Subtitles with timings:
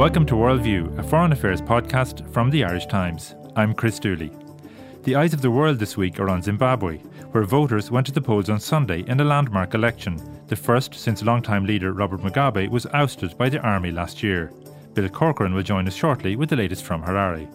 [0.00, 3.34] Welcome to Worldview, a foreign affairs podcast from the Irish Times.
[3.54, 4.32] I'm Chris Dooley.
[5.02, 6.98] The eyes of the world this week are on Zimbabwe,
[7.32, 11.22] where voters went to the polls on Sunday in a landmark election, the first since
[11.22, 14.50] longtime leader Robert Mugabe was ousted by the army last year.
[14.94, 17.52] Bill Corcoran will join us shortly with the latest from Harare.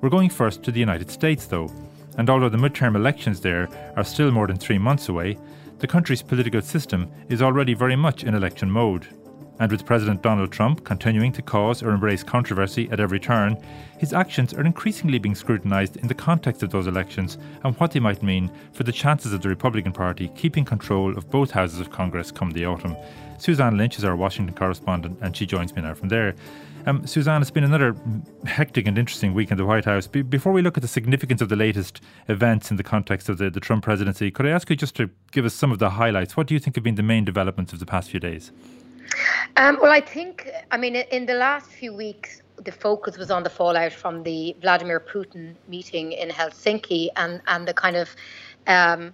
[0.00, 1.70] We're going first to the United States, though,
[2.18, 5.38] and although the midterm elections there are still more than three months away,
[5.78, 9.08] the country's political system is already very much in election mode.
[9.58, 13.56] And with President Donald Trump continuing to cause or embrace controversy at every turn,
[13.98, 18.00] his actions are increasingly being scrutinised in the context of those elections and what they
[18.00, 21.90] might mean for the chances of the Republican Party keeping control of both houses of
[21.90, 22.96] Congress come the autumn.
[23.38, 26.34] Suzanne Lynch is our Washington correspondent, and she joins me now from there.
[26.86, 27.94] Um, Suzanne, it's been another
[28.44, 30.06] hectic and interesting week in the White House.
[30.06, 33.38] Be- before we look at the significance of the latest events in the context of
[33.38, 35.90] the, the Trump presidency, could I ask you just to give us some of the
[35.90, 36.36] highlights?
[36.36, 38.50] What do you think have been the main developments of the past few days?
[39.56, 43.42] Um, well, I think, I mean, in the last few weeks, the focus was on
[43.42, 48.14] the fallout from the Vladimir Putin meeting in Helsinki and, and the kind of
[48.66, 49.12] um,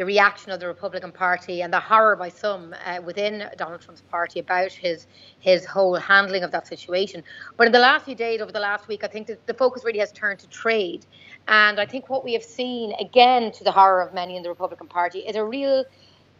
[0.00, 4.00] the reaction of the Republican Party and the horror by some uh, within Donald Trump's
[4.00, 5.06] party about his
[5.40, 7.22] his whole handling of that situation.
[7.58, 9.84] But in the last few days, over the last week, I think that the focus
[9.84, 11.04] really has turned to trade,
[11.48, 14.48] and I think what we have seen again, to the horror of many in the
[14.48, 15.84] Republican Party, is a real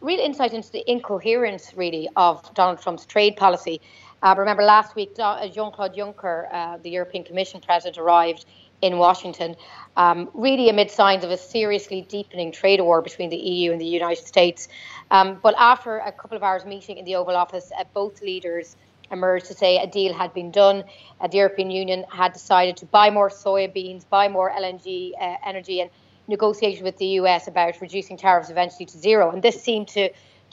[0.01, 3.79] real insight into the incoherence, really, of Donald Trump's trade policy.
[4.23, 8.45] Uh, remember, last week, uh, Jean Claude Juncker, uh, the European Commission president, arrived
[8.81, 9.55] in Washington,
[9.95, 13.85] um, really amid signs of a seriously deepening trade war between the EU and the
[13.85, 14.67] United States.
[15.11, 18.75] Um, but after a couple of hours meeting in the Oval Office, uh, both leaders
[19.11, 20.83] emerged to say a deal had been done.
[21.19, 25.81] Uh, the European Union had decided to buy more soybeans, buy more LNG uh, energy,
[25.81, 25.89] and
[26.31, 29.29] negotiation with the US about reducing tariffs eventually to zero.
[29.29, 30.09] And this seemed to,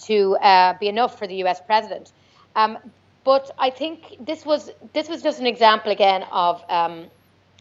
[0.08, 2.12] to uh, be enough for the US president.
[2.54, 2.78] Um,
[3.24, 7.06] but I think this was this was just an example again of um,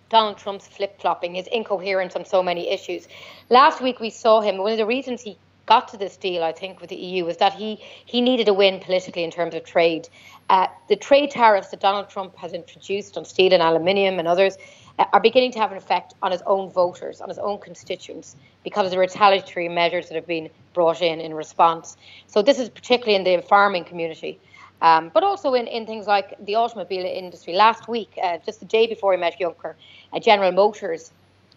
[0.09, 3.07] Donald Trump's flip flopping, his incoherence on so many issues.
[3.49, 4.57] Last week we saw him.
[4.57, 7.37] One of the reasons he got to this deal, I think, with the EU was
[7.37, 10.07] that he he needed a win politically in terms of trade.
[10.49, 14.55] Uh, the trade tariffs that Donald Trump has introduced on steel and aluminium and others
[14.97, 18.85] are beginning to have an effect on his own voters, on his own constituents, because
[18.85, 21.97] of the retaliatory measures that have been brought in in response.
[22.27, 24.39] So this is particularly in the farming community.
[24.79, 27.53] Um, but also in, in things like the automobile industry.
[27.53, 29.73] Last week, uh, just the day before we met Juncker,
[30.13, 31.11] uh, General Motors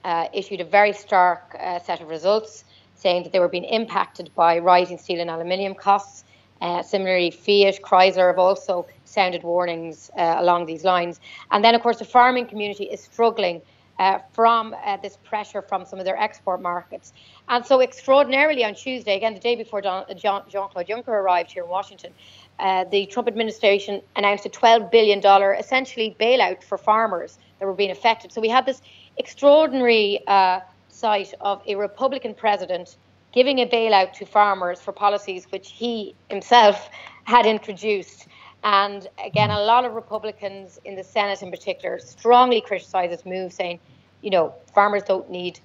[0.05, 2.65] uh, issued a very stark uh, set of results
[2.95, 6.25] saying that they were being impacted by rising steel and aluminium costs.
[6.63, 11.21] Uh, similarly, Fiat, Chrysler have also sounded warnings uh, along these lines.
[11.51, 13.61] And then, of course, the farming community is struggling
[13.99, 17.13] uh, from uh, this pressure from some of their export markets.
[17.49, 21.69] And so, extraordinarily, on Tuesday, again, the day before Jean Claude Juncker arrived here in
[21.69, 22.13] Washington,
[22.59, 25.19] uh, the Trump administration announced a $12 billion
[25.59, 28.33] essentially bailout for farmers that were being affected.
[28.33, 28.81] So, we had this
[29.19, 32.97] extraordinary uh, sight of a Republican president
[33.33, 36.89] giving a bailout to farmers for policies which he himself
[37.25, 38.27] had introduced.
[38.63, 43.53] And again, a lot of Republicans in the Senate in particular strongly criticise this move,
[43.53, 43.81] saying,
[44.21, 45.61] you know, farmers don't need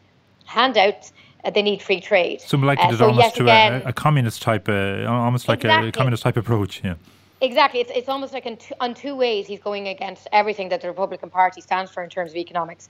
[0.46, 1.12] handouts.
[1.44, 2.42] Uh, they need free trade.
[2.52, 5.90] Likened uh, it so almost to again, a, a, communist type, uh, almost like exactly.
[5.90, 6.82] a communist type approach.
[6.84, 6.96] Yeah.
[7.42, 7.82] Exactly.
[7.82, 11.30] It's, it's almost like two, on two ways he's going against everything that the Republican
[11.30, 12.90] Party stands for in terms of economics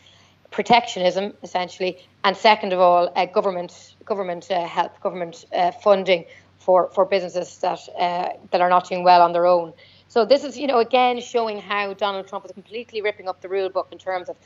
[0.52, 6.26] protectionism, essentially, and second of all, uh, government government uh, help, government uh, funding
[6.60, 9.74] for, for businesses that uh, that are not doing well on their own.
[10.08, 13.50] So this is, you know, again showing how Donald Trump is completely ripping up the
[13.50, 14.38] rule book in terms of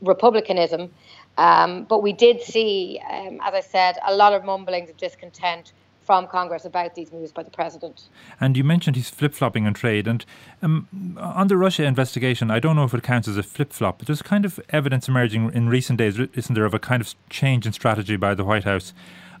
[0.00, 0.92] republicanism.
[1.38, 5.72] Um, but we did see, um, as I said, a lot of mumblings of discontent
[6.06, 8.08] from Congress about these moves by the president.
[8.40, 10.06] And you mentioned he's flip flopping on trade.
[10.06, 10.24] And
[10.62, 13.98] um, on the Russia investigation, I don't know if it counts as a flip flop,
[13.98, 17.14] but there's kind of evidence emerging in recent days, isn't there, of a kind of
[17.28, 18.92] change in strategy by the White House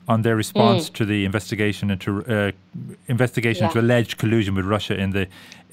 [0.08, 0.94] on their response mm.
[0.94, 2.52] to the investigation into uh,
[3.08, 3.68] investigation yeah.
[3.68, 5.26] into alleged collusion with Russia in the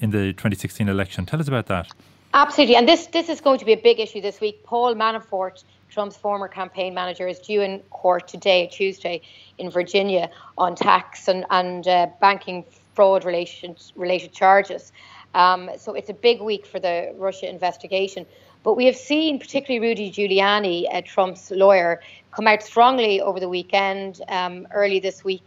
[0.04, 1.26] in the 2016 election.
[1.26, 1.88] Tell us about that.
[2.34, 4.62] Absolutely, and this this is going to be a big issue this week.
[4.64, 9.22] Paul Manafort, Trump's former campaign manager, is due in court today, Tuesday,
[9.58, 12.64] in Virginia, on tax and and uh, banking
[12.94, 14.92] fraud related related charges.
[15.34, 18.26] Um, so it's a big week for the Russia investigation.
[18.62, 22.00] But we have seen, particularly Rudy Giuliani, uh, Trump's lawyer,
[22.30, 25.46] come out strongly over the weekend, um, early this week,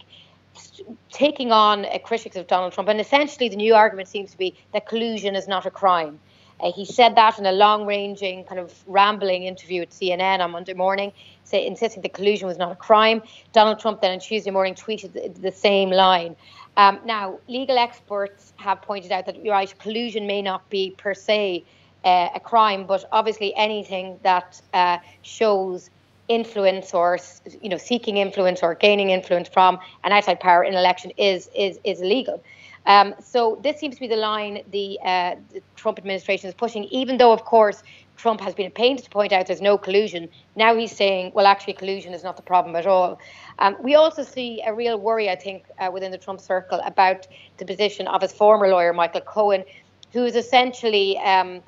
[1.12, 2.90] taking on uh, critics of Donald Trump.
[2.90, 6.20] And essentially, the new argument seems to be that collusion is not a crime.
[6.60, 10.74] Uh, he said that in a long-ranging, kind of rambling interview at CNN on Monday
[10.74, 11.12] morning,
[11.44, 13.22] say, insisting that collusion was not a crime.
[13.54, 16.36] Donald Trump then on Tuesday morning tweeted the, the same line.
[16.76, 21.64] Um, now, legal experts have pointed out that right, collusion may not be per se
[22.04, 25.90] uh, a crime, but obviously anything that uh, shows
[26.28, 27.18] influence or
[27.62, 31.80] you know seeking influence or gaining influence from an outside power in election is is
[31.84, 32.44] is illegal.
[32.88, 36.86] Um, so this seems to be the line the, uh, the, Trump administration is pushing,
[36.86, 37.84] even though, of course,
[38.16, 40.30] Trump has been a pain to point out there's no collusion.
[40.56, 43.20] Now he's saying, well, actually, collusion is not the problem at all.
[43.60, 47.28] Um, we also see a real worry, I think, uh, within the Trump circle about
[47.58, 49.66] the position of his former lawyer, Michael Cohen,
[50.14, 51.18] who is essentially.
[51.18, 51.62] Um,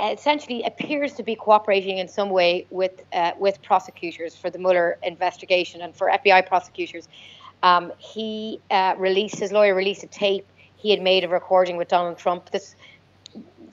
[0.00, 4.98] essentially appears to be cooperating in some way with uh, with prosecutors for the Mueller
[5.02, 7.08] investigation and for FBI prosecutors.
[7.62, 10.46] Um, he uh, released his lawyer released a tape
[10.82, 12.50] he had made a recording with Donald Trump.
[12.50, 12.74] This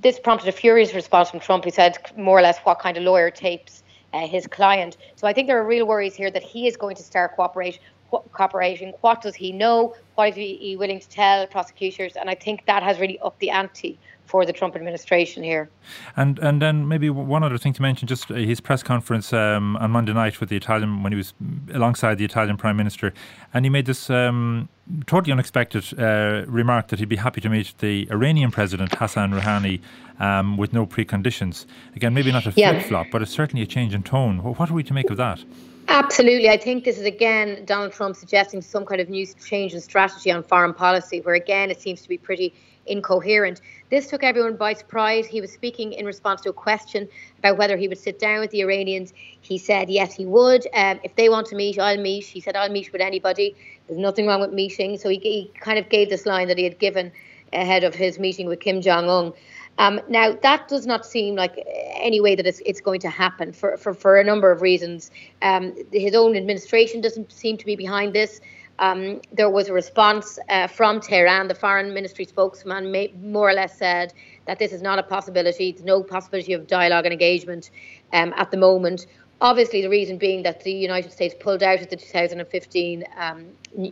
[0.02, 1.66] this prompted a furious response from Trump.
[1.66, 3.84] He said more or less what kind of lawyer tapes
[4.14, 4.96] uh, his client.
[5.16, 8.94] So I think there are real worries here that he is going to start cooperating.
[9.02, 9.96] What does he know?
[10.16, 12.16] What is he willing to tell prosecutors?
[12.16, 14.00] And I think that has really upped the ante
[14.30, 15.70] for the Trump administration here.
[16.16, 19.76] And and then maybe one other thing to mention, just uh, his press conference um,
[19.78, 21.34] on Monday night with the Italian when he was
[21.74, 23.12] alongside the Italian Prime Minister,
[23.54, 24.70] and he made this um,
[25.08, 29.82] totally unexpected uh, remark that he'd be happy to meet the Iranian President Hassan Rouhani
[30.20, 31.66] um, with no preconditions.
[31.96, 34.38] Again, maybe not a flip flop, but it's certainly a change in tone.
[34.44, 35.44] What are we to make of that?
[35.90, 36.50] Absolutely.
[36.50, 40.32] I think this is again Donald Trump suggesting some kind of new change in strategy
[40.32, 42.54] on foreign policy, where again it seems to be pretty
[42.90, 43.62] incoherent.
[43.90, 45.26] This took everyone by surprise.
[45.26, 47.08] He was speaking in response to a question
[47.38, 49.14] about whether he would sit down with the Iranians.
[49.42, 50.68] He said, yes, he would.
[50.74, 52.26] Um, if they want to meet, I'll meet.
[52.26, 53.56] He said, I'll meet with anybody.
[53.88, 54.98] There's nothing wrong with meeting.
[54.98, 57.12] So he, he kind of gave this line that he had given
[57.54, 59.34] ahead of his meeting with Kim Jong un.
[59.80, 61.66] Um, now, that does not seem like
[61.96, 65.10] any way that it's, it's going to happen for, for, for a number of reasons.
[65.42, 68.42] Um, his own administration doesn't seem to be behind this.
[68.80, 71.50] Um, there was a response uh, from Tehran.
[71.50, 74.14] The foreign ministry spokesman may, more or less said
[74.46, 75.70] that this is not a possibility.
[75.70, 77.72] It's no possibility of dialogue and engagement
[78.14, 79.06] um, at the moment.
[79.42, 83.46] Obviously, the reason being that the United States pulled out of the 2015 um,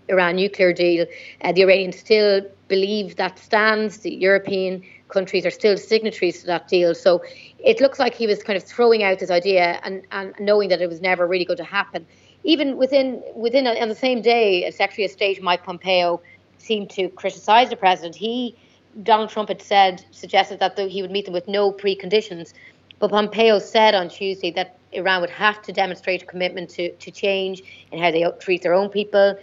[0.07, 1.05] Iran nuclear deal.
[1.41, 3.99] Uh, the Iranians still believe that stands.
[3.99, 6.93] The European countries are still signatories to that deal.
[6.95, 7.23] So
[7.59, 10.81] it looks like he was kind of throwing out this idea and, and knowing that
[10.81, 12.05] it was never really going to happen
[12.47, 16.21] even within within on the same day, Secretary of State Mike Pompeo
[16.57, 18.15] seemed to criticise the president.
[18.15, 18.55] He
[19.03, 22.53] Donald Trump had said suggested that he would meet them with no preconditions,
[22.99, 27.11] but Pompeo said on Tuesday that Iran would have to demonstrate a commitment to, to
[27.11, 27.61] change
[27.91, 29.37] in how they treat their own people,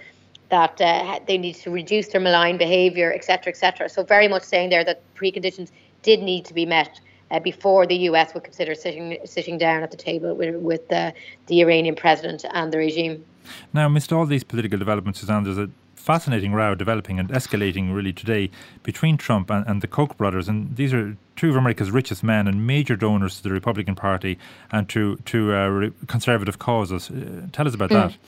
[0.49, 3.91] that uh, they need to reduce their malign behaviour, etc., etc.
[3.91, 5.71] So very much saying there that preconditions
[6.03, 7.01] did need to be met
[7.31, 11.13] uh, before the US would consider sitting sitting down at the table with, with uh,
[11.47, 13.25] the Iranian president and the regime.
[13.73, 15.71] Now, amidst all these political developments, Suzanne, there's a
[16.05, 18.51] fascinating row developing and escalating really today
[18.83, 20.49] between Trump and, and the Koch brothers.
[20.49, 24.39] And these are two of America's richest men and major donors to the Republican Party
[24.71, 27.11] and to, to uh, conservative causes.
[27.11, 27.95] Uh, tell us about mm.
[27.95, 28.19] that.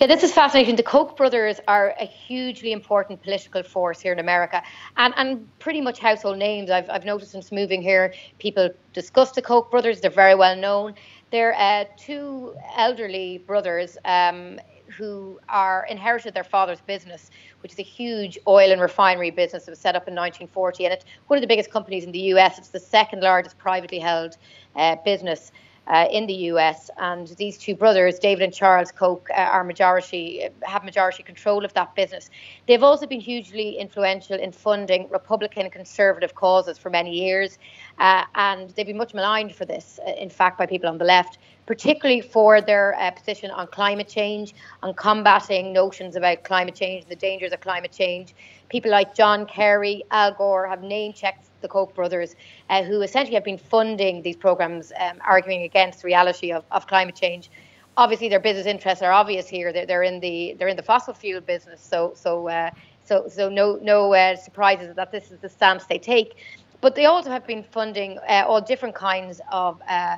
[0.00, 0.76] Yeah, this is fascinating.
[0.76, 4.62] The Koch brothers are a hugely important political force here in America
[4.96, 6.70] and, and pretty much household names.
[6.70, 10.00] I've, I've noticed since moving here, people discuss the Koch brothers.
[10.00, 10.94] They're very well known.
[11.30, 14.58] They're uh, two elderly brothers um,
[14.96, 19.70] who are inherited their father's business, which is a huge oil and refinery business that
[19.70, 20.84] was set up in 1940.
[20.84, 22.58] And it's one of the biggest companies in the US.
[22.58, 24.36] It's the second largest privately held
[24.74, 25.52] uh, business
[25.90, 26.90] uh, in the US.
[26.98, 31.74] And these two brothers, David and Charles Koch, uh, are majority have majority control of
[31.74, 32.30] that business.
[32.66, 37.58] They've also been hugely influential in funding Republican and conservative causes for many years,
[38.00, 40.00] uh, and they've been much maligned for this.
[40.06, 44.08] Uh, in fact, by people on the left, particularly for their uh, position on climate
[44.08, 48.34] change, on combating notions about climate change, the dangers of climate change.
[48.70, 52.34] People like John Kerry, Al Gore have name checked the Koch brothers,
[52.70, 56.86] uh, who essentially have been funding these programs, um, arguing against the reality of, of
[56.86, 57.50] climate change.
[57.96, 59.72] Obviously, their business interests are obvious here.
[59.72, 62.70] They're, they're in the they're in the fossil fuel business, so so uh,
[63.04, 66.36] so so no no uh, surprises that this is the stance they take.
[66.80, 70.16] But they also have been funding uh, all different kinds of uh,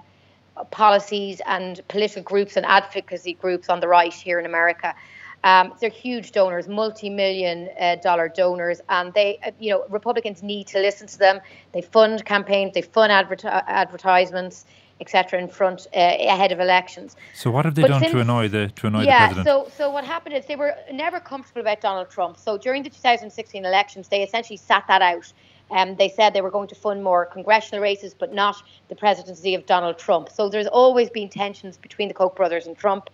[0.71, 4.95] policies and political groups and advocacy groups on the right here in America.
[5.45, 10.69] Um, they're huge donors, multi-million uh, dollar donors, and they, uh, you know, Republicans need
[10.69, 11.41] to listen to them.
[11.73, 14.65] They fund campaigns, they fund advertisements,
[15.01, 17.17] etc., in front uh, ahead of elections.
[17.35, 19.47] So, what have they but done since, to annoy the to annoy yeah, the president?
[19.47, 19.71] Yeah.
[19.71, 22.39] so so what happened is they were never comfortable about Donald Trump.
[22.39, 25.33] So during the 2016 elections, they essentially sat that out.
[25.73, 29.55] Um, they said they were going to fund more congressional races, but not the presidency
[29.55, 30.29] of Donald Trump.
[30.29, 33.11] So there's always been tensions between the Koch brothers and Trump.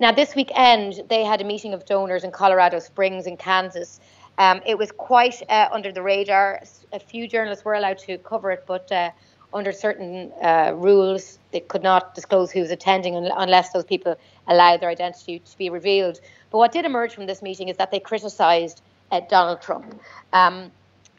[0.00, 4.00] Now, this weekend, they had a meeting of donors in Colorado Springs in Kansas.
[4.38, 6.62] Um, it was quite uh, under the radar.
[6.92, 9.10] A few journalists were allowed to cover it, but uh,
[9.52, 14.80] under certain uh, rules, they could not disclose who was attending unless those people allowed
[14.80, 16.20] their identity to be revealed.
[16.50, 20.00] But what did emerge from this meeting is that they criticised uh, Donald Trump.
[20.32, 20.70] Um,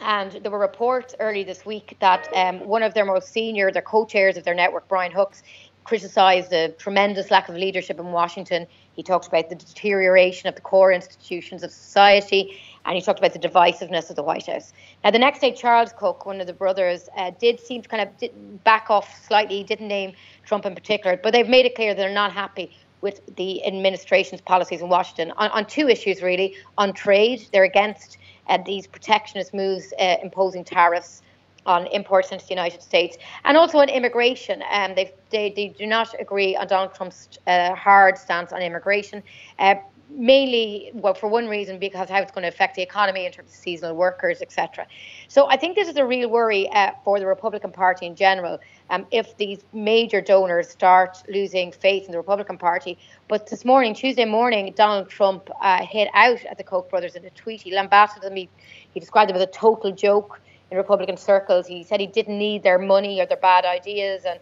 [0.02, 3.82] and there were reports early this week that um, one of their most senior, their
[3.82, 5.44] co-chairs of their network, Brian Hooks,
[5.84, 8.68] criticised the tremendous lack of leadership in Washington.
[8.94, 13.34] He talked about the deterioration of the core institutions of society, and he talked about
[13.34, 14.74] the divisiveness of the White House.
[15.04, 18.08] Now, the next day, Charles Koch, one of the brothers, uh, did seem to kind
[18.08, 19.58] of back off slightly.
[19.58, 20.14] He didn't name
[20.46, 24.82] Trump in particular, but they've made it clear they're not happy with the administration's policies
[24.82, 26.56] in Washington on, on two issues, really.
[26.78, 28.18] On trade, they're against
[28.48, 31.22] uh, these protectionist moves uh, imposing tariffs
[31.66, 34.64] on imports into the United States, and also on immigration.
[34.72, 39.22] Um, they, they, do not agree on Donald Trump's uh, hard stance on immigration.
[39.60, 39.76] Uh,
[40.10, 43.50] mainly, well, for one reason, because how it's going to affect the economy in terms
[43.50, 44.88] of seasonal workers, etc.
[45.28, 48.60] So I think this is a real worry uh, for the Republican Party in general.
[48.92, 52.98] Um, if these major donors start losing faith in the Republican Party.
[53.30, 57.24] But this morning, Tuesday morning, Donald Trump uh, hit out at the Koch brothers in
[57.24, 57.62] a tweet.
[57.62, 58.36] He lambasted them.
[58.36, 58.50] He,
[58.94, 61.68] he described them as a total joke in Republican circles.
[61.68, 64.42] He said he didn't need their money or their bad ideas, and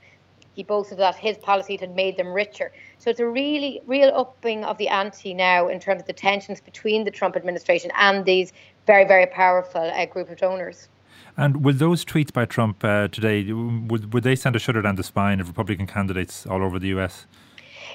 [0.56, 2.72] he boasted that his policies had made them richer.
[2.98, 6.60] So it's a really, real upping of the ante now in terms of the tensions
[6.60, 8.51] between the Trump administration and these
[8.88, 10.89] very, very powerful uh, group of donors.
[11.38, 14.96] And will those tweets by Trump uh, today would would they send a shudder down
[14.96, 17.26] the spine of Republican candidates all over the U.S.?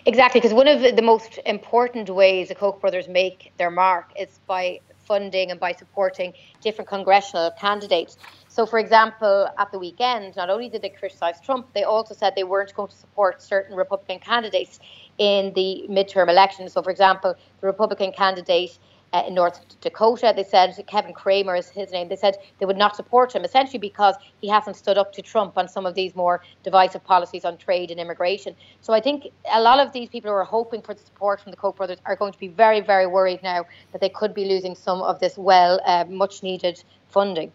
[0.06, 4.40] Exactly, because one of the most important ways the Koch brothers make their mark is
[4.46, 8.16] by funding and by supporting different congressional candidates.
[8.48, 12.34] So, for example, at the weekend, not only did they criticise Trump, they also said
[12.34, 14.78] they weren't going to support certain Republican candidates
[15.18, 16.72] in the midterm elections.
[16.72, 18.78] So, for example, the Republican candidate
[19.14, 20.32] uh, in North Dakota.
[20.34, 22.08] They said Kevin Cramer is his name.
[22.08, 25.56] They said they would not support him essentially because he hasn't stood up to Trump
[25.56, 28.56] on some of these more divisive policies on trade and immigration.
[28.80, 31.52] So I think a lot of these people who are hoping for the support from
[31.52, 34.44] the Koch brothers are going to be very, very worried now that they could be
[34.46, 37.52] losing some of this well, uh, much needed funding.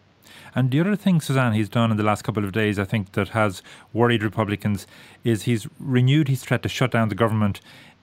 [0.54, 3.12] And the other thing, Suzanne, he's done in the last couple of days, I think,
[3.12, 3.62] that has
[3.92, 4.86] worried Republicans
[5.24, 7.60] is he's renewed his threat to shut down the government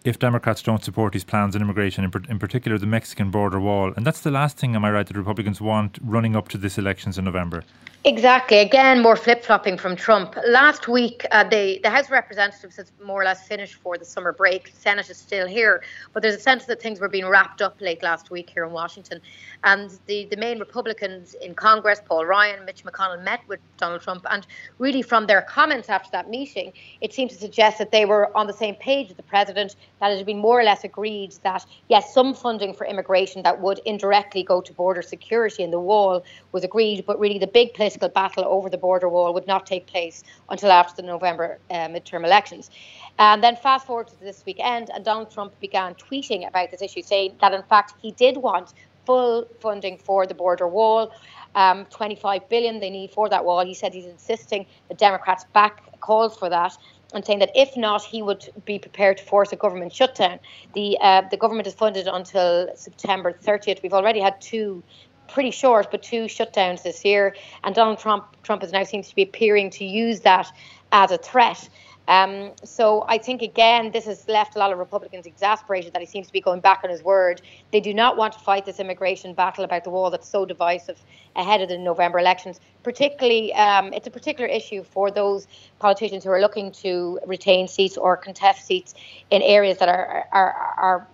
[0.08, 3.92] if Democrats don't support his plans on immigration, in, in, particular the Mexican border wall.
[3.98, 6.78] And that's the last thing, am I right, that Republicans want running up to this
[6.78, 7.64] elections in November?
[8.06, 8.60] Exactly.
[8.60, 10.38] Again, more flip flopping from Trump.
[10.48, 14.06] Last week, uh, the, the House of Representatives has more or less finished for the
[14.06, 14.72] summer break.
[14.72, 17.82] The Senate is still here, but there's a sense that things were being wrapped up
[17.82, 19.20] late last week here in Washington.
[19.66, 24.26] And the, the main Republicans in Congress, Paul Ryan, Mitch McConnell, met with Donald Trump.
[24.30, 28.36] And really, from their comments after that meeting, it seemed to suggest that they were
[28.38, 31.34] on the same page with the president, that it had been more or less agreed
[31.44, 35.80] that, yes, some funding for immigration that would indirectly go to border security and the
[35.80, 36.24] wall
[36.54, 39.88] was agreed, but really the big political battle over the border wall would not take
[39.88, 42.70] place until after the November uh, midterm elections.
[43.18, 47.02] And then fast forward to this weekend, and Donald Trump began tweeting about this issue,
[47.02, 48.74] saying that in fact he did want
[49.06, 51.12] full funding for the border wall.
[51.56, 53.66] Um, 25 billion they need for that wall.
[53.66, 56.78] He said he's insisting the Democrats back calls for that
[57.14, 60.40] and saying that if not, he would be prepared to force a government shutdown.
[60.76, 63.82] The uh, the government is funded until September 30th.
[63.82, 64.84] We've already had two
[65.28, 67.36] pretty short, but two shutdowns this year.
[67.64, 70.52] And Donald Trump Trump is now seems to be appearing to use that
[70.92, 71.70] as a threat.
[72.08, 76.06] Um, so I think again, this has left a lot of Republicans exasperated that he
[76.06, 77.42] seems to be going back on his word.
[77.72, 80.98] They do not want to fight this immigration battle about the wall that's so divisive
[81.36, 82.62] ahead of the November elections.
[82.84, 85.48] Particularly, um, it's a particular issue for those
[85.80, 88.96] politicians who are looking to retain seats or contest seats
[89.30, 91.08] in areas that are are, are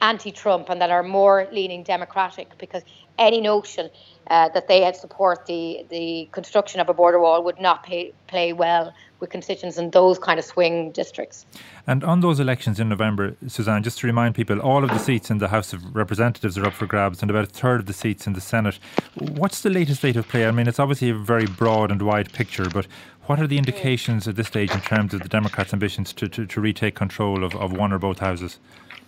[0.00, 2.82] anti-Trump and that are more leaning democratic because
[3.20, 3.90] any notion
[4.30, 8.12] uh, that they had support the the construction of a border wall would not pay,
[8.26, 11.44] play well with constituents in those kind of swing districts.
[11.86, 15.30] And on those elections in November, Suzanne, just to remind people, all of the seats
[15.30, 17.92] in the House of Representatives are up for grabs and about a third of the
[17.92, 18.78] seats in the Senate.
[19.18, 20.46] What's the latest state of play?
[20.46, 22.86] I mean, it's obviously a very broad and wide picture, but
[23.26, 26.46] what are the indications at this stage in terms of the Democrats' ambitions to, to,
[26.46, 28.58] to retake control of, of one or both houses?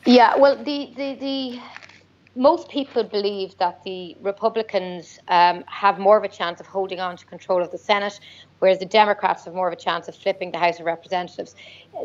[0.05, 1.61] Yeah, well, the, the, the
[2.35, 7.17] most people believe that the Republicans um, have more of a chance of holding on
[7.17, 8.19] to control of the Senate,
[8.59, 11.55] whereas the Democrats have more of a chance of flipping the House of Representatives.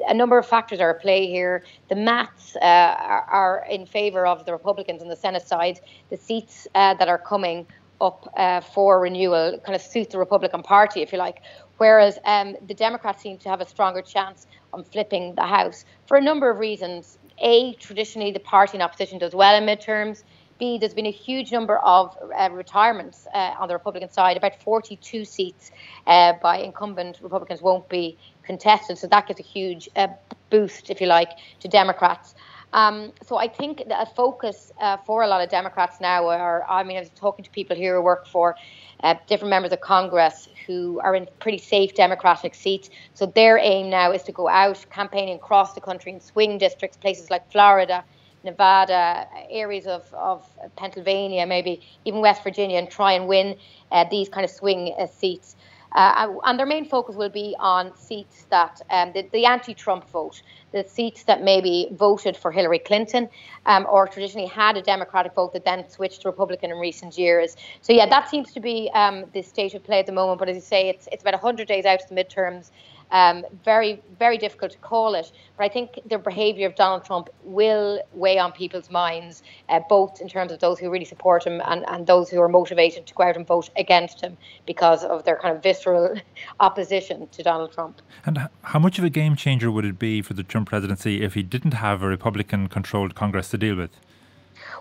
[0.10, 1.64] A number of factors are at play here.
[1.88, 5.80] The maths uh, are, are, in favour of the Republicans on the Senate side.
[6.10, 7.66] The seats uh, that are coming
[8.02, 11.42] up uh, for renewal kind of suit the Republican Party, if you like.
[11.78, 16.18] Whereas um, the Democrats seem to have a stronger chance on flipping the House for
[16.18, 17.18] a number of reasons.
[17.40, 20.24] A, traditionally, the party in opposition does well in midterms.
[20.60, 24.38] B, there's been a huge number of uh, retirements uh, on the Republican side.
[24.38, 25.72] About 42 seats
[26.08, 30.08] uh, by incumbent Republicans won't be contested, so that gives a huge uh,
[30.50, 31.30] boost, if you like,
[31.60, 32.34] to Democrats.
[32.74, 36.84] Um, so I think a focus uh, for a lot of Democrats now are, I
[36.84, 38.56] mean, I was talking to people here who work for
[39.04, 42.90] uh, different members of Congress who are in pretty safe Democratic seats.
[43.14, 46.98] So their aim now is to go out campaigning across the country in swing districts,
[46.98, 48.04] places like Florida,
[48.44, 50.46] Nevada, areas of, of
[50.76, 53.58] Pennsylvania, maybe even West Virginia, and try and win
[53.92, 55.56] uh, these kind of swing uh, seats.
[55.94, 60.42] Uh, and their main focus will be on seats that um, the, the anti-Trump vote,
[60.72, 63.30] the seats that maybe voted for Hillary Clinton
[63.66, 67.56] um, or traditionally had a Democratic vote that then switched to Republican in recent years.
[67.82, 70.40] So yeah, that seems to be um, the state of play at the moment.
[70.40, 72.72] But as you say, it's it's about 100 days out to the midterms.
[73.12, 75.32] Um, very, very difficult to call it.
[75.58, 80.22] But I think the behaviour of Donald Trump will weigh on people's minds, uh, both
[80.22, 83.14] in terms of those who really support him and, and those who are motivated to
[83.14, 86.16] go out and vote against him because of their kind of visceral
[86.60, 88.02] opposition to Donald Trump.
[88.26, 91.34] And how much of a game changer would it be for the Trump presidency if
[91.34, 93.92] he didn't have a Republican controlled Congress to deal with?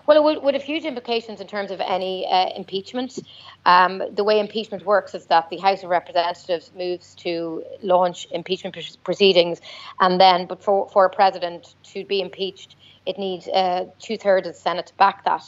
[0.07, 3.19] Well, it would, would have huge implications in terms of any uh, impeachment.
[3.65, 8.77] Um, the way impeachment works is that the House of Representatives moves to launch impeachment
[9.03, 9.59] proceedings,
[9.99, 14.47] and then, but for, for a president to be impeached, it needs uh, two thirds
[14.47, 15.43] of the Senate to back that.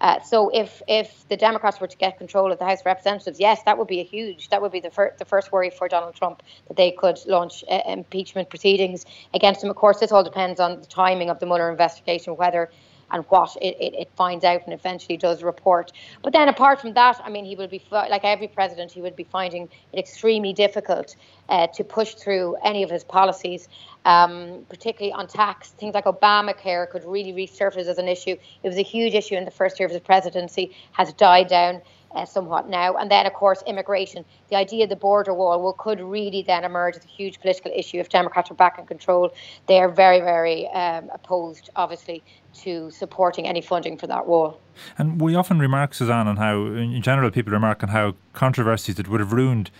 [0.00, 3.40] Uh, so if if the Democrats were to get control of the House of Representatives,
[3.40, 4.48] yes, that would be a huge.
[4.50, 7.64] That would be the first the first worry for Donald Trump that they could launch
[7.68, 9.70] uh, impeachment proceedings against him.
[9.70, 12.70] Of course, this all depends on the timing of the Mueller investigation, whether
[13.10, 15.92] and what it, it, it, finds out and eventually does report.
[16.22, 19.16] But then apart from that, I mean, he will be, like every president, he would
[19.16, 21.16] be finding it extremely difficult
[21.48, 23.68] uh, to push through any of his policies,
[24.04, 25.70] um, particularly on tax.
[25.70, 28.36] Things like Obamacare could really resurface as an issue.
[28.62, 31.82] It was a huge issue in the first year of his presidency, has died down
[32.14, 32.94] uh, somewhat now.
[32.94, 34.24] And then, of course, immigration.
[34.48, 37.72] The idea of the border wall will, could really then emerge as a huge political
[37.74, 39.32] issue if Democrats are back in control.
[39.66, 42.22] They are very, very um, opposed, obviously,
[42.54, 44.60] to supporting any funding for that wall.
[44.98, 49.08] And we often remark, Suzanne, on how, in general, people remark on how controversies that
[49.08, 49.70] would have ruined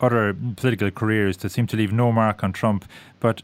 [0.00, 2.84] other political careers that seem to leave no mark on Trump.
[3.20, 3.42] But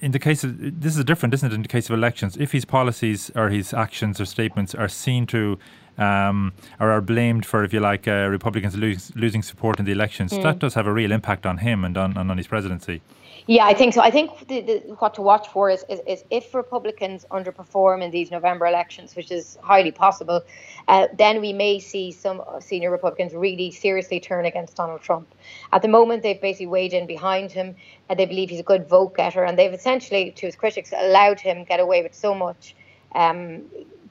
[0.00, 1.54] in the case of this is different, isn't it?
[1.54, 5.26] In the case of elections, if his policies or his actions or statements are seen
[5.28, 5.58] to
[5.96, 9.92] um, or are blamed for, if you like, uh, Republicans lose, losing support in the
[9.92, 10.42] elections, mm.
[10.42, 13.00] that does have a real impact on him and on, and on his presidency.
[13.46, 14.00] Yeah, I think so.
[14.00, 18.10] I think the, the, what to watch for is, is, is, if Republicans underperform in
[18.10, 20.40] these November elections, which is highly possible,
[20.88, 25.28] uh, then we may see some senior Republicans really seriously turn against Donald Trump.
[25.74, 27.76] At the moment, they've basically weighed in behind him,
[28.08, 31.38] and they believe he's a good vote getter, and they've essentially, to his critics, allowed
[31.38, 32.74] him get away with so much,
[33.14, 33.62] um,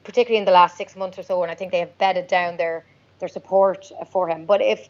[0.04, 1.42] particularly in the last six months or so.
[1.42, 2.84] And I think they have bedded down their
[3.18, 4.44] their support for him.
[4.44, 4.88] But if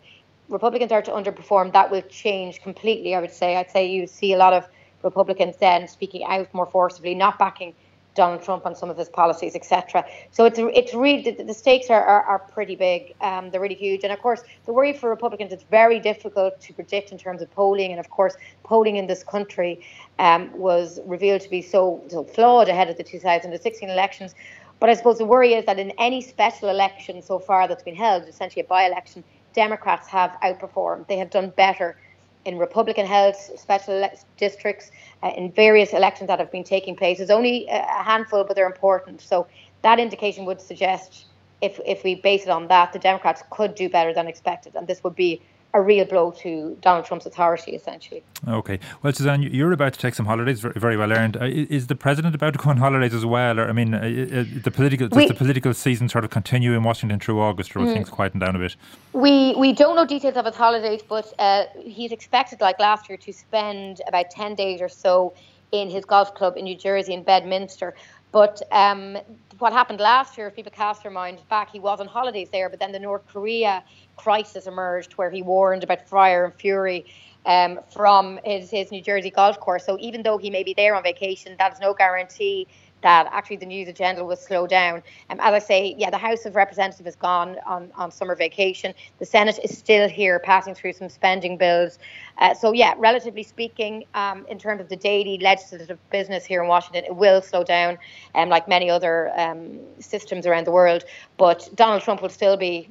[0.49, 3.15] Republicans are to underperform, that will change completely.
[3.15, 3.57] I would say.
[3.57, 4.69] I'd say you see a lot of
[5.03, 7.75] Republicans then speaking out more forcibly, not backing
[8.15, 10.05] Donald Trump on some of his policies, etc.
[10.31, 13.15] So it's it's really the, the stakes are, are, are pretty big.
[13.21, 16.73] Um, they're really huge, and of course the worry for Republicans it's very difficult to
[16.73, 19.85] predict in terms of polling, and of course polling in this country
[20.19, 24.35] um, was revealed to be so so flawed ahead of the 2016 elections.
[24.81, 27.95] But I suppose the worry is that in any special election so far that's been
[27.95, 31.07] held, essentially a by-election, Democrats have outperformed.
[31.07, 31.97] They have done better
[32.45, 34.91] in Republican held special districts,
[35.23, 37.19] uh, in various elections that have been taking place.
[37.19, 39.21] There's only a handful, but they're important.
[39.21, 39.47] So
[39.83, 41.27] that indication would suggest,
[41.63, 44.75] if, if we base it on that, the Democrats could do better than expected.
[44.75, 45.41] And this would be
[45.75, 48.23] a real blow to Donald Trump's authority, essentially.
[48.47, 48.79] Okay.
[49.03, 51.37] Well, Suzanne, you're about to take some holidays, very, very well earned.
[51.37, 53.59] Uh, is the president about to go on holidays as well?
[53.59, 56.75] Or, I mean, uh, uh, the political does we, the political season sort of continue
[56.75, 58.77] in Washington through August, or will mm, things quieten down a bit?
[59.13, 63.19] We we don't know details of his holidays, but uh, he's expected, like last year,
[63.19, 65.35] to spend about ten days or so
[65.73, 67.95] in his golf club in New Jersey in Bedminster.
[68.31, 69.19] But um,
[69.59, 72.69] what happened last year, if people cast their mind back, he was on holidays there,
[72.69, 73.85] but then the North Korea
[74.17, 77.07] crisis emerged where he warned about fire and fury
[77.47, 79.85] um, from his, his New Jersey golf course.
[79.85, 82.67] So even though he may be there on vacation, that is no guarantee
[83.05, 85.03] that actually the news agenda will slow down.
[85.31, 88.95] Um, as I say, yeah, the House of Representatives is gone on, on summer vacation.
[89.19, 91.99] The Senate is still here passing through some spending bills.
[92.39, 96.69] Uh, so, yeah, relatively speaking, um, in terms of the daily legislative business here in
[96.69, 97.99] Washington, it will slow down,
[98.35, 101.05] um, like many other um, systems around the world.
[101.37, 102.89] But Donald Trump will still be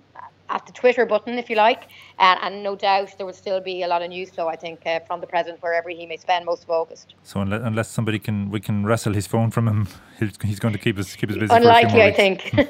[0.49, 1.84] at the Twitter button, if you like,
[2.19, 4.47] and, and, no doubt there will still be a lot of news flow.
[4.47, 7.15] I think uh, from the president wherever he may spend most of August.
[7.23, 9.88] So unless, unless somebody can we can wrestle his phone from him,
[10.43, 11.53] he's going to keep us keep us busy.
[11.53, 12.53] Unlikely, I think.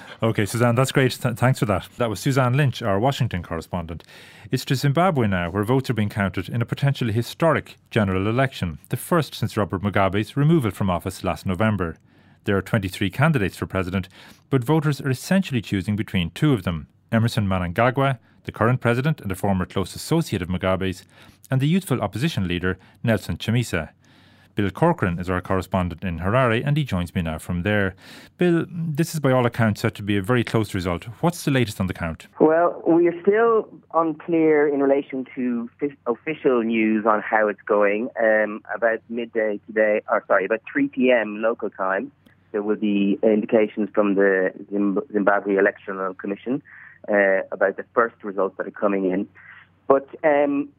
[0.22, 1.12] okay, Suzanne, that's great.
[1.12, 1.88] Th- thanks for that.
[1.98, 4.04] That was Suzanne Lynch, our Washington correspondent.
[4.50, 8.78] It's to Zimbabwe now, where votes are being counted in a potentially historic general election,
[8.88, 11.96] the first since Robert Mugabe's removal from office last November.
[12.44, 14.08] There are 23 candidates for president,
[14.48, 19.30] but voters are essentially choosing between two of them Emmerson Mnangagwa, the current president and
[19.30, 21.04] a former close associate of Mugabe's,
[21.50, 23.90] and the youthful opposition leader Nelson Chamisa.
[24.54, 27.94] Bill Corcoran is our correspondent in Harare, and he joins me now from there.
[28.36, 31.04] Bill, this is by all accounts set to be a very close result.
[31.20, 32.26] What's the latest on the count?
[32.40, 35.70] Well, we are still unclear in relation to
[36.06, 38.10] official news on how it's going.
[38.20, 41.40] Um, about midday today, or sorry, about 3 p.m.
[41.40, 42.10] local time,
[42.52, 44.52] there will be indications from the
[45.12, 46.60] Zimbabwe Electoral Commission
[47.08, 49.28] uh, about the first results that are coming in.
[49.86, 50.70] But um,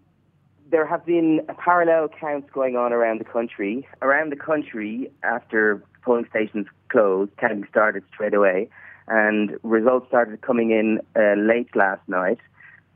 [0.70, 3.88] there have been parallel counts going on around the country.
[4.02, 8.70] Around the country, after polling stations closed, counting started straight away,
[9.08, 12.40] and results started coming in uh, late last night.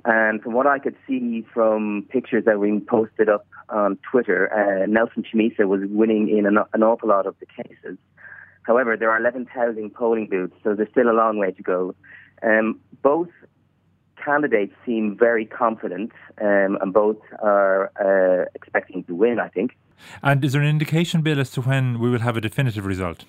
[0.06, 4.86] And from what I could see from pictures that were posted up on Twitter, uh,
[4.86, 7.98] Nelson Chamisa was winning in an, an awful lot of the cases.
[8.64, 11.96] However, there are 11,000 polling booths, so there's still a long way to go.
[12.44, 13.30] Um, both
[14.24, 19.78] candidates seem very confident, um, and both are uh, expecting to win, I think.
[20.22, 23.26] And is there an indication, Bill, as to when we will have a definitive result?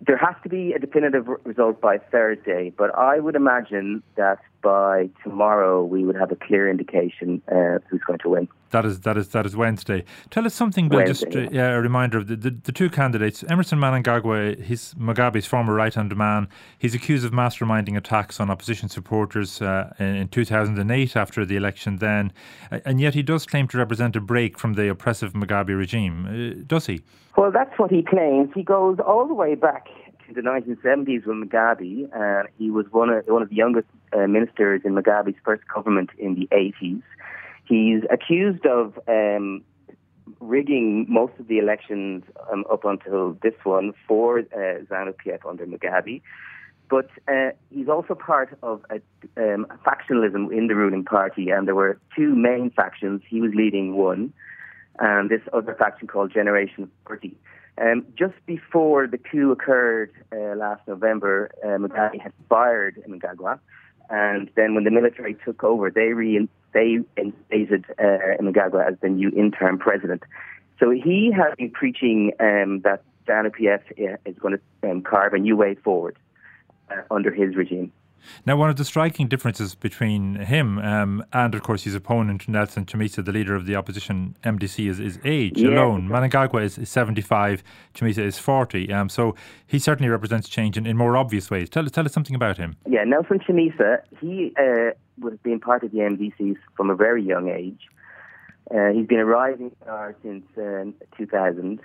[0.00, 5.10] There has to be a definitive result by Thursday, but I would imagine that by
[5.22, 8.48] tomorrow we would have a clear indication uh, who's going to win.
[8.70, 10.04] That is that is that is Wednesday.
[10.30, 10.98] Tell us something, Bill.
[10.98, 11.70] Wednesday, just uh, yeah.
[11.70, 13.42] a reminder of the, the, the, two candidates.
[13.44, 16.48] Emmerson Mnangagwa, he's Mugabe's former right-hand man.
[16.78, 21.96] He's accused of masterminding attacks on opposition supporters uh, in 2008 after the election.
[21.96, 22.32] Then,
[22.70, 26.26] and yet he does claim to represent a break from the oppressive Mugabe regime.
[26.26, 27.02] Uh, does he?
[27.36, 28.50] Well, that's what he claims.
[28.54, 29.86] He goes all the way back
[30.26, 34.26] to the 1970s with Mugabe, and he was one of one of the youngest uh,
[34.26, 37.02] ministers in Mugabe's first government in the 80s.
[37.68, 39.62] He's accused of um,
[40.40, 45.66] rigging most of the elections um, up until this one for uh, ZANU PF under
[45.66, 46.22] Mugabe.
[46.88, 48.96] But uh, he's also part of a,
[49.36, 53.20] um, factionalism in the ruling party, and there were two main factions.
[53.28, 54.32] He was leading one,
[54.98, 57.36] and this other faction called Generation 40.
[57.80, 63.60] Um, just before the coup occurred uh, last November, uh, Mugabe had fired Mnangagwa,
[64.08, 69.08] and then when the military took over, they re- they instated uh, Mnangagwa as the
[69.08, 70.22] new interim president.
[70.78, 75.38] So he has been preaching um, that ZANU PF is going to um, carve a
[75.38, 76.16] new way forward
[76.90, 77.92] uh, under his regime.
[78.46, 82.84] Now, one of the striking differences between him um, and, of course, his opponent, Nelson
[82.84, 85.70] Chamisa, the leader of the opposition MDC, is, is age yeah.
[85.70, 86.08] alone.
[86.08, 87.62] Mnangagwa is, is 75,
[87.94, 88.92] Chamisa is 40.
[88.92, 89.34] Um, so
[89.66, 91.68] he certainly represents change in, in more obvious ways.
[91.68, 92.76] Tell, tell us something about him.
[92.88, 97.48] Yeah, Nelson Chamisa, he uh, was being part of the MDC from a very young
[97.48, 97.88] age.
[98.74, 100.84] Uh, he's been a rising star since uh,
[101.16, 101.80] 2000.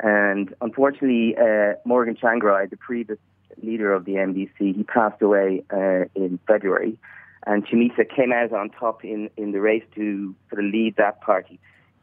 [0.00, 3.18] And unfortunately, uh, Morgan Tsvangirai, the previous
[3.62, 6.98] leader of the MDC, he passed away uh, in February,
[7.46, 11.20] and Chamisa came out on top in, in the race to sort of lead that
[11.20, 11.58] party.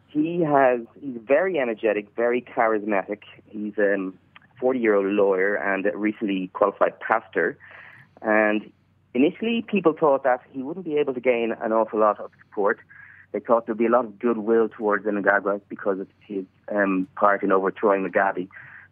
[0.07, 3.21] He has he's very energetic, very charismatic.
[3.47, 4.11] He's a
[4.59, 7.57] 40 year old lawyer and a recently qualified pastor.
[8.21, 8.71] And
[9.13, 12.79] initially, people thought that he wouldn't be able to gain an awful lot of support.
[13.31, 17.43] They thought there'd be a lot of goodwill towards Mnangagwa because of his um, part
[17.43, 18.47] in overthrowing Mugabe.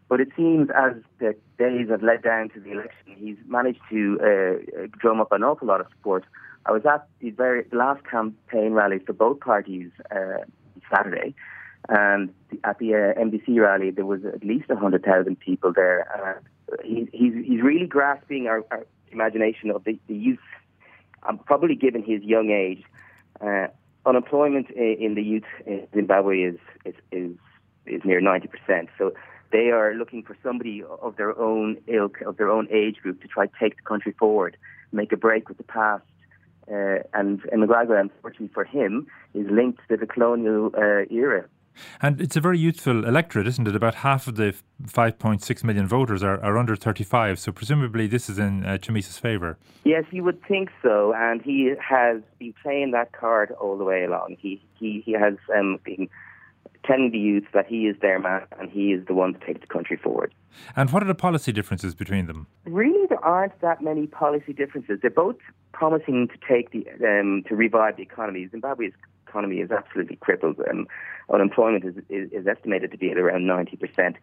[0.09, 4.19] But it seems as the days have led down to the election, he's managed to
[4.19, 6.25] uh, drum up an awful lot of support.
[6.65, 10.43] I was at the very last campaign rally for both parties uh,
[10.91, 11.35] Saturday,
[11.89, 16.07] and at the uh, MDC rally there was at least hundred thousand people there.
[16.11, 20.39] Uh, he, he's he's really grasping our, our imagination of the, the youth.
[21.27, 22.83] Um, probably given his young age,
[23.41, 23.67] uh,
[24.05, 27.31] unemployment in, in the youth in Zimbabwe is is is,
[27.85, 28.89] is near ninety percent.
[28.97, 29.13] So
[29.51, 33.27] they are looking for somebody of their own ilk, of their own age group, to
[33.27, 34.57] try to take the country forward,
[34.91, 36.03] make a break with the past.
[36.71, 41.45] Uh, and Mnangagwa, unfortunately for him, is linked to the colonial uh, era.
[42.01, 43.75] And it's a very youthful electorate, isn't it?
[43.75, 44.53] About half of the
[44.85, 49.57] 5.6 million voters are, are under 35, so presumably this is in uh, Chamisa's favour.
[49.83, 54.03] Yes, you would think so, and he has been playing that card all the way
[54.03, 54.35] along.
[54.39, 56.09] He he, he has um, been
[56.85, 59.61] telling the youth that he is their man and he is the one to take
[59.61, 60.33] the country forward.
[60.75, 62.47] And what are the policy differences between them?
[62.65, 64.99] Really, there aren't that many policy differences.
[65.01, 65.37] They're both
[65.73, 68.47] promising to take the um, to revive the economy.
[68.49, 68.93] Zimbabwe's
[69.27, 70.59] economy is absolutely crippled.
[70.69, 70.87] Um,
[71.31, 74.15] unemployment is, is, is, estimated to be at around ninety percent.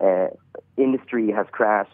[0.00, 0.28] Uh,
[0.76, 1.92] industry has crashed.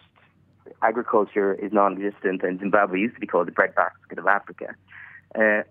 [0.81, 4.75] Agriculture is non-existent, and Zimbabwe used to be called the breadbasket of Africa.
[5.33, 5.63] Uh,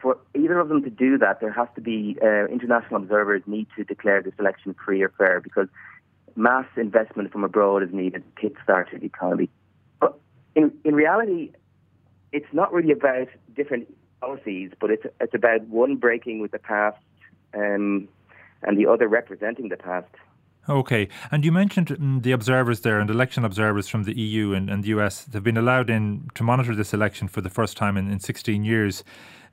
[0.00, 3.66] for either of them to do that, there has to be uh, international observers need
[3.76, 5.68] to declare this election free or fair because
[6.36, 9.48] mass investment from abroad is needed to kickstart the economy.
[10.00, 10.18] But
[10.54, 11.52] in in reality,
[12.32, 16.98] it's not really about different policies, but it's it's about one breaking with the past
[17.54, 18.08] um,
[18.62, 20.14] and the other representing the past.
[20.68, 24.68] Okay, and you mentioned mm, the observers there and election observers from the EU and,
[24.70, 27.96] and the US have been allowed in to monitor this election for the first time
[27.96, 29.02] in, in 16 years.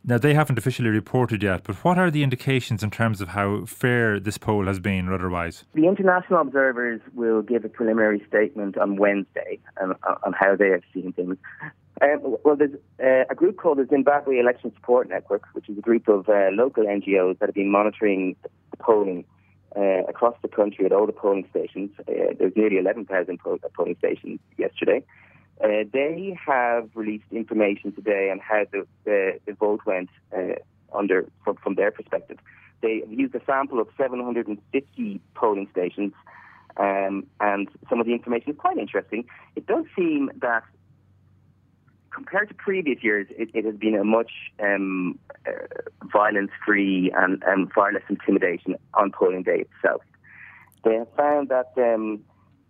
[0.04, 3.66] Now, they haven't officially reported yet, but what are the indications in terms of how
[3.66, 5.66] fair this poll has been or otherwise?
[5.74, 10.84] The international observers will give a preliminary statement on Wednesday on, on how they have
[10.94, 11.38] seen things.
[12.02, 15.82] Um, well, there's uh, a group called the Zimbabwe Election Support Network, which is a
[15.82, 19.26] group of uh, local NGOs that have been monitoring the polling
[19.76, 21.90] uh, across the country at all the polling stations.
[22.00, 25.04] Uh, there's nearly 11,000 polling stations yesterday.
[25.64, 30.54] Uh, they have released information today on how the, the, the vote went uh,
[30.94, 32.38] under from, from, their perspective.
[32.82, 36.14] They used a sample of 750 polling stations,
[36.78, 39.26] um, and some of the information is quite interesting.
[39.56, 40.64] It does seem that
[42.18, 45.18] compared to previous years, it, it has been a much um,
[45.48, 45.52] uh,
[46.12, 50.02] violence-free and, and far less intimidation on polling day itself.
[50.84, 52.24] They have found that um,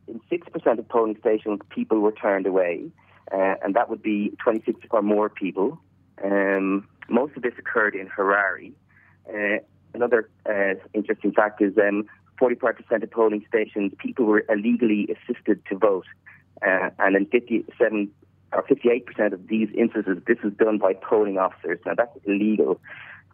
[0.07, 2.89] in 6% of polling stations, people were turned away,
[3.31, 5.79] uh, and that would be 26 or more people.
[6.23, 8.71] Um, most of this occurred in Harare.
[9.29, 9.59] Uh,
[9.93, 12.07] another uh, interesting fact is um,
[12.39, 16.05] 45% of polling stations, people were illegally assisted to vote,
[16.65, 18.11] uh, and in 57
[18.53, 21.79] or 58% of these instances, this was done by polling officers.
[21.85, 22.79] Now, that's illegal.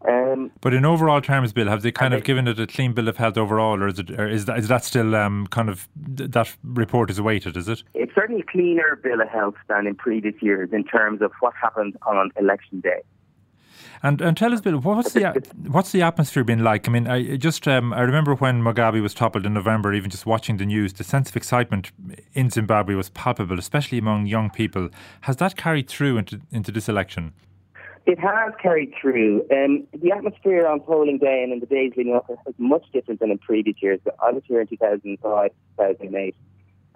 [0.07, 3.07] Um, but in overall terms, Bill, have they kind of given it a clean bill
[3.07, 5.87] of health overall, or is it or is that is that still um, kind of
[5.95, 7.55] that report is awaited?
[7.55, 7.83] Is it?
[7.93, 11.53] It's certainly a cleaner bill of health than in previous years in terms of what
[11.61, 13.01] happened on election day.
[14.05, 16.89] And and tell us, Bill, what's the what's the atmosphere been like?
[16.89, 19.93] I mean, I just um, I remember when Mugabe was toppled in November.
[19.93, 21.93] Even just watching the news, the sense of excitement
[22.33, 24.89] in Zimbabwe was palpable, especially among young people.
[25.21, 27.31] Has that carried through into into this election?
[28.05, 29.47] It has carried through.
[29.49, 33.21] Um, the atmosphere on polling day and in the days leading up is much different
[33.21, 34.01] than in previous years.
[34.21, 36.35] I was here in 2005, 2008,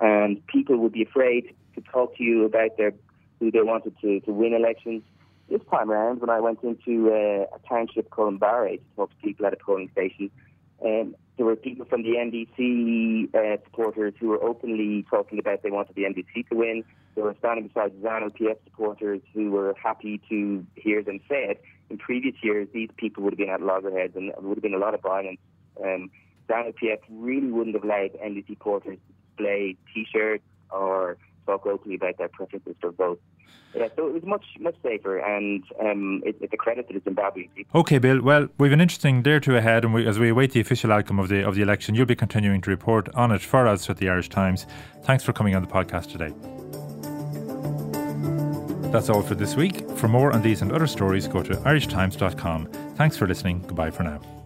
[0.01, 2.91] and people would be afraid to talk to you about their
[3.39, 5.03] who they wanted to, to win elections.
[5.49, 9.15] This time around, when I went into uh, a township called Mbare to talk to
[9.17, 10.29] people at a polling station,
[10.83, 11.15] um,
[11.61, 16.49] people from the MDC uh, supporters who were openly talking about they wanted the MDC
[16.49, 16.83] to win.
[17.15, 21.61] They were standing beside ZANU PF supporters who were happy to hear them say it.
[21.89, 24.73] In previous years, these people would have been at loggerheads and there would have been
[24.73, 25.39] a lot of violence.
[25.83, 26.09] Um,
[26.49, 31.17] ZANU PF really wouldn't have allowed MDC supporters to display T-shirts or
[31.47, 33.21] talk openly about their preferences for votes.
[33.75, 37.11] Yeah, so it was much much safer, and um, it, it's a credit to the
[37.55, 37.79] people.
[37.79, 38.21] Okay, Bill.
[38.21, 40.91] Well, we've an interesting day or two ahead, and we, as we await the official
[40.91, 43.89] outcome of the of the election, you'll be continuing to report on it for us
[43.89, 44.65] at the Irish Times.
[45.03, 46.33] Thanks for coming on the podcast today.
[48.91, 49.87] That's all for this week.
[49.91, 52.67] For more on these and other stories, go to irishtimes.com.
[52.95, 53.61] Thanks for listening.
[53.67, 54.36] Goodbye for now.